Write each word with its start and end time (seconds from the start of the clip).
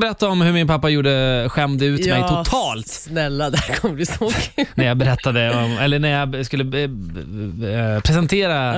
berätta 0.00 0.28
om 0.28 0.40
hur 0.40 0.52
min 0.52 0.66
pappa 0.66 0.88
gjorde, 0.88 1.46
skämde 1.50 1.84
ut 1.84 2.06
mig 2.06 2.22
totalt 2.28 2.88
Snälla, 2.88 3.50
det 3.50 3.58
här 3.58 3.74
kommer 3.74 3.94
bli 3.94 4.06
så 4.06 4.30
kul. 4.54 4.66
när 4.74 4.84
jag 4.84 4.96
berättade 4.96 5.64
om, 5.64 5.78
eller 5.78 5.98
när 5.98 6.08
jag 6.08 6.46
skulle 6.46 6.78
eh, 6.84 7.94
eh, 7.94 8.00
presentera 8.00 8.76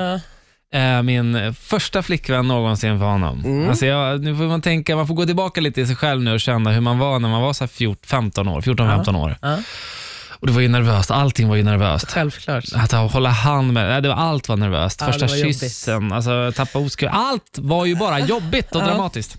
Ja. 0.71 0.79
eh, 0.79 1.03
min 1.03 1.55
första 1.55 2.03
flickvän 2.03 2.49
någonsin 2.49 2.99
för 2.99 3.07
honom. 3.07 3.45
Mm. 3.45 3.69
Alltså 3.69 3.87
jag, 3.87 4.21
nu 4.25 4.37
får 4.37 4.45
man 4.45 4.63
tänka, 4.63 4.97
man 4.97 5.07
får 5.07 5.15
gå 5.15 5.27
tillbaka 5.27 5.61
lite 5.61 5.81
i 5.81 5.87
sig 5.87 5.97
själv 5.97 6.23
nu 6.23 6.33
och 6.35 6.41
känna 6.41 6.71
hur 6.71 6.81
man 6.81 6.99
var 6.99 7.19
när 7.19 7.29
man 7.29 7.43
var 7.43 7.53
så 7.53 7.65
här 7.65 7.69
14, 7.69 8.07
15 8.07 8.49
år, 8.49 8.61
14-15 8.61 9.17
år. 9.17 9.37
Ja. 9.43 9.59
Och 10.31 10.47
det 10.47 10.53
var 10.53 10.61
ju 10.61 10.69
nervöst, 10.69 11.11
allting 11.11 11.49
var 11.49 11.57
ju 11.57 11.63
nervöst. 11.63 12.13
Självklart. 12.13 12.65
Att 12.75 12.93
hålla 12.93 13.31
hand 13.31 13.73
med, 13.73 13.89
nej, 13.89 14.03
det 14.03 14.09
var, 14.09 14.15
allt 14.17 14.49
var 14.49 14.57
nervöst. 14.57 15.01
Ja, 15.01 15.07
det 15.07 15.13
Första 15.13 15.27
var 15.27 15.37
jobbigt. 15.37 15.61
kyssen, 15.61 16.13
alltså, 16.13 16.53
tappa 16.57 16.79
oskuld. 16.79 17.11
Allt 17.15 17.59
var 17.59 17.85
ju 17.87 17.97
bara 17.97 18.19
jobbigt 18.21 18.75
och 18.75 18.83
dramatiskt. 18.83 19.37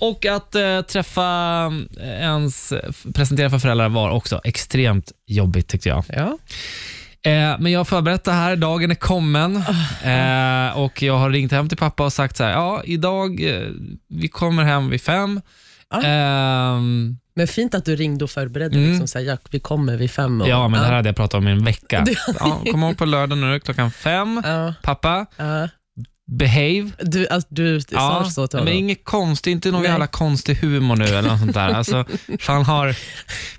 Och 0.00 0.26
att 0.26 0.54
eh, 0.54 0.80
träffa 0.80 1.66
eh, 2.00 2.08
ens, 2.08 2.72
presentera 3.14 3.50
för 3.50 3.58
föräldrar 3.58 3.88
var 3.88 4.10
också 4.10 4.40
extremt 4.44 5.12
jobbigt 5.26 5.68
tyckte 5.68 5.88
jag. 5.88 6.04
Ja. 6.08 6.38
Eh, 7.30 7.56
men 7.58 7.72
jag 7.72 7.80
har 7.80 7.84
förberett 7.84 8.24
det 8.24 8.32
här, 8.32 8.56
dagen 8.56 8.90
är 8.90 8.94
kommen 8.94 9.56
eh, 10.04 10.78
och 10.78 11.02
jag 11.02 11.18
har 11.18 11.30
ringt 11.30 11.52
hem 11.52 11.68
till 11.68 11.78
pappa 11.78 12.04
och 12.04 12.12
sagt 12.12 12.36
så 12.36 12.44
här, 12.44 12.50
ja 12.50 12.82
idag, 12.84 13.42
eh, 13.42 13.68
vi 14.08 14.28
kommer 14.28 14.64
hem 14.64 14.90
vid 14.90 15.00
fem. 15.02 15.40
Ja. 15.90 16.02
Ehm, 16.02 17.16
Men 17.34 17.46
fint 17.46 17.74
att 17.74 17.84
du 17.84 17.96
ringde 17.96 18.24
och 18.24 18.30
förberedde. 18.30 18.76
Mm. 18.78 18.90
Liksom, 18.90 19.08
så 19.08 19.18
här, 19.18 19.24
Jack, 19.26 19.40
vi 19.50 19.60
kommer 19.60 19.96
vid 19.96 20.10
fem. 20.10 20.40
Och, 20.40 20.48
ja, 20.48 20.68
men 20.68 20.80
det 20.80 20.86
här 20.86 20.94
hade 20.94 21.08
jag 21.08 21.16
pratat 21.16 21.38
om 21.38 21.48
i 21.48 21.50
en 21.50 21.64
vecka. 21.64 22.06
Ja, 22.40 22.62
kom 22.70 22.82
ihåg 22.82 22.98
på 22.98 23.04
lördag 23.04 23.38
nu 23.38 23.60
klockan 23.60 23.90
fem. 23.90 24.42
Ja, 24.44 24.74
Pappa. 24.82 25.26
Behave. 26.30 26.90
Du, 27.02 27.28
alltså, 27.28 27.48
du 27.50 27.80
sa 27.80 28.30
så 28.30 28.46
till 28.46 28.56
men 28.58 28.66
honom? 28.66 28.78
inget 28.78 29.04
konstigt, 29.04 29.50
inte 29.50 29.70
någon 29.70 29.82
Nej. 29.82 29.90
jävla 29.90 30.06
konstig 30.06 30.54
humor 30.54 30.96
nu 30.96 31.04
eller 31.04 31.22
något 31.30 31.38
sånt 31.40 31.54
där. 31.54 31.68
Alltså, 31.68 32.04
han 32.46 32.64
har, 32.64 32.96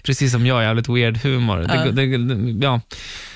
precis 0.04 0.32
som 0.32 0.46
jag, 0.46 0.64
jävligt 0.64 0.90
weird 0.90 1.18
humor. 1.18 1.66
Ja. 1.70 1.84
Det, 1.86 1.92
det, 1.92 2.18
det, 2.18 2.66
ja. 2.66 2.82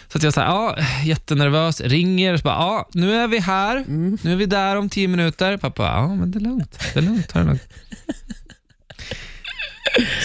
Så 0.08 0.17
att 0.17 0.23
jag 0.23 0.33
säger, 0.33 0.47
ja, 0.47 0.77
jättenervös, 1.03 1.81
ringer, 1.81 2.38
så 2.38 2.44
bara, 2.44 2.55
ja, 2.55 2.89
nu 2.94 3.14
är 3.16 3.27
vi 3.27 3.39
här, 3.39 3.77
Mm. 3.77 4.17
nu 4.22 4.31
är 4.31 4.36
vi 4.36 4.45
där 4.45 4.75
om 4.75 4.89
tio 4.89 5.08
minuter. 5.08 5.58
Pappa, 5.58 5.83
ja 5.83 6.16
men 6.16 6.31
det 6.31 6.38
är 6.38 6.42
lugnt, 6.42 6.80
det 6.94 6.99
är 6.99 7.03
lugnt, 7.03 7.30
ta 7.30 7.39
det 7.39 7.45
lugnt. 7.45 7.61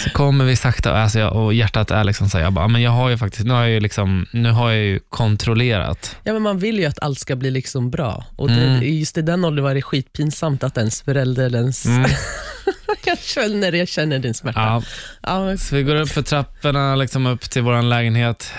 Så 0.03 0.09
kommer 0.09 0.45
vi 0.45 0.55
sakta, 0.55 0.91
alltså 0.93 1.19
jag, 1.19 1.35
och 1.35 1.53
hjärtat 1.53 1.91
är 1.91 2.03
liksom 2.03 2.29
så 2.29 2.37
här, 2.37 2.43
jag 2.43 2.53
bara, 2.53 2.67
men 2.67 2.81
jag 2.81 2.91
har 2.91 3.09
ju 3.09 3.17
faktiskt, 3.17 3.45
nu 3.45 3.53
har 3.53 3.61
jag 3.61 3.69
ju, 3.69 3.79
liksom, 3.79 4.25
nu 4.31 4.51
har 4.51 4.71
jag 4.71 4.83
ju 4.83 4.99
kontrollerat. 5.09 6.15
Ja, 6.23 6.33
men 6.33 6.41
man 6.41 6.59
vill 6.59 6.79
ju 6.79 6.85
att 6.85 6.99
allt 6.99 7.19
ska 7.19 7.35
bli 7.35 7.51
liksom 7.51 7.91
bra. 7.91 8.25
Och 8.35 8.47
det, 8.47 8.61
Mm. 8.61 8.83
Just 8.99 9.17
i 9.17 9.21
den 9.21 9.45
åldern 9.45 9.63
var 9.63 9.73
det 9.73 9.81
skitpinsamt 9.81 10.63
att 10.63 10.77
ens 10.77 11.01
förälder 11.01 11.45
eller 11.45 11.59
ens... 11.59 11.85
Mm. 11.85 12.11
jag 13.05 13.19
känner, 13.19 13.71
jag 13.71 13.87
känner 13.87 14.19
din 14.19 14.33
smärta. 14.33 14.59
Ja, 14.59 14.83
Ja, 15.23 15.57
Så 15.57 15.75
vi 15.75 15.83
går 15.83 15.95
upp 15.95 16.09
för 16.09 16.21
trapporna, 16.21 16.95
liksom 16.95 17.25
upp 17.25 17.41
till 17.41 17.61
vår 17.61 17.81
lägenhet. 17.81 18.53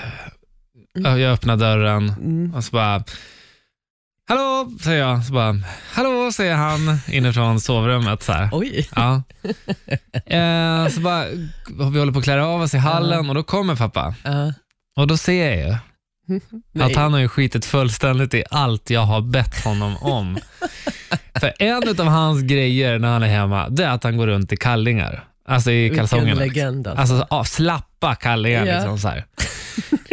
Mm. 0.98 1.20
Jag 1.20 1.32
öppnar 1.32 1.56
dörren 1.56 2.08
mm. 2.08 2.54
och 2.54 2.64
så 2.64 2.70
bara, 2.70 3.04
hallå, 4.28 4.70
säger 4.80 5.00
jag. 5.00 5.24
Så 5.24 5.32
bara, 5.32 5.60
hallå, 5.92 6.11
säger 6.32 6.54
han 6.54 6.98
inifrån 7.08 7.60
sovrummet. 7.60 8.22
Så 8.22 8.32
här. 8.32 8.48
Oj. 8.52 8.88
Ja. 8.96 9.22
Eh, 10.26 10.88
så 10.88 11.00
bara, 11.00 11.24
vi 11.92 11.98
håller 11.98 12.12
på 12.12 12.18
att 12.18 12.24
klä 12.24 12.42
av 12.42 12.62
oss 12.62 12.74
i 12.74 12.78
hallen 12.78 13.28
och 13.28 13.34
då 13.34 13.42
kommer 13.42 13.76
pappa. 13.76 14.14
Ja. 14.22 14.52
Och 14.96 15.06
då 15.06 15.16
ser 15.16 15.50
jag 15.50 15.56
ju 15.56 15.76
att 16.82 16.96
han 16.96 17.12
har 17.12 17.20
ju 17.20 17.28
skitit 17.28 17.64
fullständigt 17.64 18.34
i 18.34 18.44
allt 18.50 18.90
jag 18.90 19.00
har 19.00 19.20
bett 19.20 19.64
honom 19.64 19.96
om. 19.96 20.38
För 21.40 21.52
en 21.58 22.00
av 22.00 22.06
hans 22.06 22.42
grejer 22.42 22.98
när 22.98 23.12
han 23.12 23.22
är 23.22 23.28
hemma, 23.28 23.68
det 23.68 23.84
är 23.84 23.90
att 23.90 24.04
han 24.04 24.16
går 24.16 24.26
runt 24.26 24.52
i 24.52 24.56
kallingar. 24.56 25.24
Alltså 25.48 25.70
i 25.70 25.82
Vilken 25.82 25.98
kalsongerna. 25.98 26.40
legend 26.40 26.86
alltså. 26.86 27.14
Alltså 27.14 27.26
ja, 27.30 27.44
slappa 27.44 28.14
kallingar. 28.14 28.66
Ja. 28.66 28.74
Liksom, 28.74 28.98
så 28.98 29.08
här. 29.08 29.24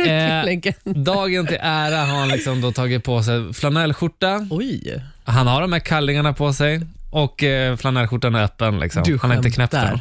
Eh, 0.07 0.73
dagen 0.85 1.47
till 1.47 1.57
ära 1.61 1.97
har 1.97 2.19
han 2.19 2.27
liksom 2.29 2.61
då 2.61 2.71
tagit 2.71 3.03
på 3.03 3.23
sig 3.23 3.53
flanellskjorta. 3.53 4.47
Oj. 4.51 5.03
Han 5.23 5.47
har 5.47 5.61
de 5.61 5.73
här 5.73 5.79
kallingarna 5.79 6.33
på 6.33 6.53
sig 6.53 6.81
och 7.11 7.43
eh, 7.43 7.77
flanellskjortan 7.77 8.35
är 8.35 8.43
öppen. 8.43 8.79
Liksom. 8.79 9.03
Du 9.03 9.17
han 9.21 9.29
har 9.29 9.37
inte 9.37 9.49
knäppt 9.49 9.71
den. 9.71 9.99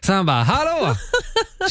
Så 0.00 0.12
han 0.12 0.26
bara, 0.26 0.42
hallå! 0.42 0.96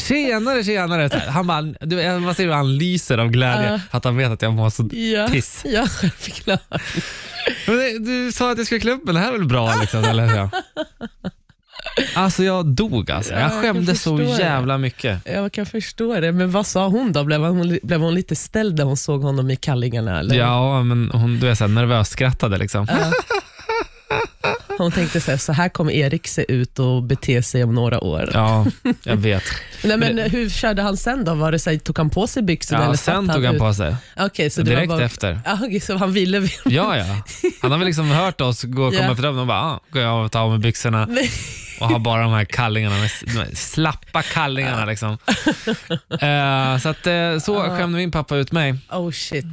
Tjenare, 0.00 0.64
tjenare. 0.64 1.10
Så 1.10 1.16
här. 1.16 1.28
Han 1.30 1.46
bara, 1.46 1.62
du, 1.62 2.18
man 2.20 2.34
ser 2.34 2.44
hur 2.44 2.52
han 2.52 2.76
lyser 2.78 3.18
av 3.18 3.28
glädje 3.28 3.70
Ja. 3.72 3.80
för 3.90 3.98
att 3.98 4.04
han 4.04 4.16
vet 4.16 4.30
att 4.30 4.42
jag 4.42 4.52
mår 4.52 4.70
så 4.70 4.88
Ja, 4.92 5.28
piss. 5.28 5.62
ja 5.64 5.86
självklart. 5.86 6.60
Men 7.66 8.04
du 8.04 8.32
sa 8.32 8.50
att 8.52 8.58
jag 8.58 8.66
skulle 8.66 8.80
klä 8.80 8.92
upp 8.92 9.04
mig, 9.04 9.14
det 9.14 9.20
här 9.20 9.28
är 9.32 9.38
väl 9.38 9.48
bra? 9.48 9.74
Liksom, 9.80 10.04
eller? 10.04 10.48
Alltså 12.14 12.44
jag 12.44 12.66
dog 12.66 13.10
alltså. 13.10 13.32
Ja, 13.32 13.40
Jag 13.40 13.50
kan 13.50 13.62
skämdes 13.62 14.02
så 14.02 14.18
förstå 14.18 14.32
det. 14.36 14.42
jävla 14.42 14.78
mycket. 14.78 15.20
Jag 15.24 15.52
kan 15.52 15.66
förstå 15.66 16.20
det, 16.20 16.32
men 16.32 16.50
vad 16.50 16.66
sa 16.66 16.86
hon 16.88 17.12
då? 17.12 17.24
Blev 17.24 17.40
hon, 17.40 17.78
blev 17.82 18.00
hon 18.00 18.14
lite 18.14 18.36
ställd 18.36 18.78
när 18.78 18.84
hon 18.84 18.96
såg 18.96 19.22
honom 19.22 19.50
i 19.50 19.56
kallingarna? 19.56 20.18
Eller? 20.18 20.34
Ja, 20.36 20.82
men 20.82 21.10
hon 21.12 21.40
du 21.40 21.48
är 21.48 21.54
så 21.54 21.64
här, 21.64 21.68
nervös 21.68 22.08
skrattade 22.10 22.58
liksom. 22.58 22.86
Ja. 22.90 23.12
Hon 24.78 24.92
tänkte 24.92 25.20
så 25.20 25.30
här, 25.30 25.38
så 25.38 25.52
här 25.52 25.68
kommer 25.68 25.92
Erik 25.92 26.26
se 26.28 26.52
ut 26.52 26.78
och 26.78 27.02
bete 27.02 27.42
sig 27.42 27.64
om 27.64 27.74
några 27.74 28.00
år. 28.00 28.30
Ja, 28.34 28.66
jag 29.04 29.16
vet. 29.16 29.42
Nej, 29.84 29.96
men 29.96 30.16
Men 30.16 30.30
hur 30.30 30.48
körde 30.50 30.82
han 30.82 30.96
sen 30.96 31.24
då? 31.24 31.34
Var 31.34 31.52
det 31.52 31.58
så 31.58 31.70
här, 31.70 31.78
tog 31.78 31.98
han 31.98 32.10
på 32.10 32.26
sig 32.26 32.42
byxorna? 32.42 32.80
Ja, 32.80 32.84
eller 32.86 32.96
sen 32.96 33.28
tog 33.28 33.44
han 33.44 33.54
ut? 33.54 33.60
på 33.60 33.74
sig. 33.74 33.96
Okej, 34.18 34.50
så 34.50 34.62
det 34.62 34.70
Direkt 34.70 34.88
var 34.88 34.96
bara... 34.96 35.04
efter. 35.04 35.40
Ja, 35.44 35.58
okej, 35.62 35.80
så 35.80 35.96
han 35.96 36.12
ville... 36.12 36.48
Ja, 36.64 36.96
ja. 36.96 37.04
Han 37.62 37.70
har 37.70 37.78
väl 37.78 37.86
liksom 37.86 38.10
hört 38.10 38.40
oss 38.40 38.62
gå 38.62 38.82
och 38.82 38.92
komma 38.94 39.08
Ja. 39.08 39.14
dörren 39.14 39.38
och 39.38 39.46
bara, 39.46 39.60
ah, 39.62 39.80
går 39.90 40.02
jag 40.02 40.24
och 40.24 40.32
tar 40.32 40.40
av 40.40 40.50
mig 40.50 40.58
byxorna 40.58 41.06
Nej. 41.06 41.30
Och 41.80 41.88
har 41.88 41.98
bara 41.98 42.22
de 42.22 42.32
här 42.32 42.44
kallingarna, 42.44 42.96
med, 42.96 43.10
de 43.50 43.56
slappa 43.56 44.22
kallingarna 44.22 44.84
liksom. 44.84 45.18
Eh, 46.20 46.78
så 46.78 46.88
att, 46.88 47.06
eh, 47.06 47.38
så 47.38 47.60
skämde 47.62 47.98
min 47.98 48.10
pappa 48.10 48.36
ut 48.36 48.52
mig. 48.52 48.74
Oh 48.90 49.10
shit. 49.10 49.44